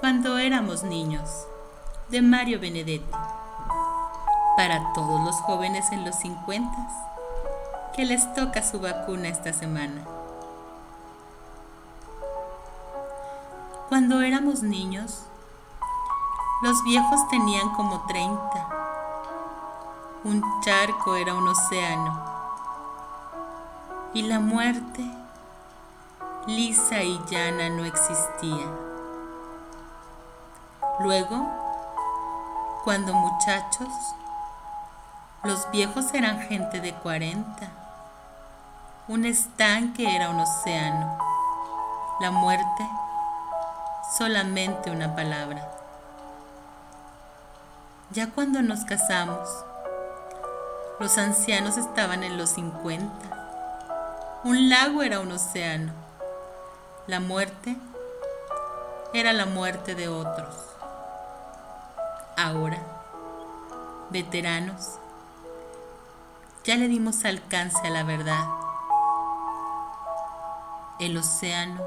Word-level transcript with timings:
Cuando 0.00 0.36
éramos 0.36 0.82
niños, 0.82 1.46
de 2.10 2.20
Mario 2.20 2.60
Benedetti. 2.60 3.10
Para 4.56 4.92
todos 4.92 5.24
los 5.24 5.34
jóvenes 5.36 5.90
en 5.90 6.04
los 6.04 6.16
50 6.16 6.70
que 7.94 8.04
les 8.04 8.32
toca 8.34 8.62
su 8.62 8.78
vacuna 8.78 9.28
esta 9.28 9.54
semana. 9.54 10.04
Cuando 13.88 14.20
éramos 14.20 14.62
niños, 14.62 15.22
los 16.62 16.84
viejos 16.84 17.26
tenían 17.30 17.70
como 17.70 18.04
30. 18.06 18.68
Un 20.24 20.42
charco 20.60 21.16
era 21.16 21.34
un 21.34 21.48
océano. 21.48 22.22
Y 24.12 24.22
la 24.22 24.40
muerte, 24.40 25.10
lisa 26.46 27.02
y 27.02 27.18
llana, 27.30 27.70
no 27.70 27.84
existía. 27.86 28.85
Luego, 30.98 31.46
cuando 32.84 33.12
muchachos, 33.12 33.88
los 35.42 35.70
viejos 35.70 36.14
eran 36.14 36.40
gente 36.40 36.80
de 36.80 36.94
40. 36.94 37.68
Un 39.08 39.26
estanque 39.26 40.16
era 40.16 40.30
un 40.30 40.40
océano. 40.40 41.18
La 42.18 42.30
muerte, 42.30 42.88
solamente 44.16 44.90
una 44.90 45.14
palabra. 45.14 45.70
Ya 48.10 48.30
cuando 48.30 48.62
nos 48.62 48.86
casamos, 48.86 49.50
los 50.98 51.18
ancianos 51.18 51.76
estaban 51.76 52.22
en 52.22 52.38
los 52.38 52.50
50. 52.50 54.40
Un 54.44 54.70
lago 54.70 55.02
era 55.02 55.20
un 55.20 55.30
océano. 55.30 55.92
La 57.06 57.20
muerte 57.20 57.76
era 59.12 59.34
la 59.34 59.44
muerte 59.44 59.94
de 59.94 60.08
otros. 60.08 60.75
Ahora, 62.38 62.76
veteranos, 64.10 64.98
ya 66.64 66.76
le 66.76 66.86
dimos 66.86 67.24
alcance 67.24 67.78
a 67.86 67.88
la 67.88 68.02
verdad. 68.02 68.46
El 70.98 71.16
océano 71.16 71.82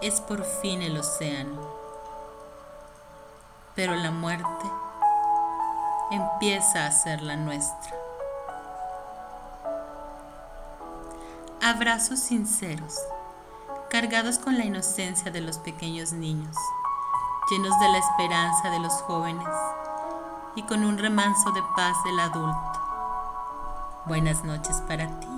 es 0.00 0.20
por 0.20 0.44
fin 0.44 0.80
el 0.80 0.96
océano, 0.96 1.60
pero 3.74 3.96
la 3.96 4.12
muerte 4.12 4.70
empieza 6.12 6.86
a 6.86 6.92
ser 6.92 7.20
la 7.20 7.34
nuestra. 7.34 7.96
Abrazos 11.64 12.20
sinceros, 12.20 12.94
cargados 13.90 14.38
con 14.38 14.56
la 14.56 14.64
inocencia 14.64 15.32
de 15.32 15.40
los 15.40 15.58
pequeños 15.58 16.12
niños 16.12 16.56
llenos 17.50 17.78
de 17.78 17.88
la 17.88 17.98
esperanza 17.98 18.70
de 18.70 18.80
los 18.80 18.92
jóvenes 19.02 19.46
y 20.56 20.62
con 20.64 20.84
un 20.84 20.98
remanso 20.98 21.52
de 21.52 21.62
paz 21.76 21.96
del 22.04 22.18
adulto. 22.18 22.80
Buenas 24.06 24.44
noches 24.44 24.82
para 24.88 25.06
ti. 25.20 25.28